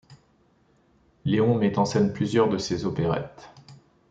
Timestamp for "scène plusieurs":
1.85-2.49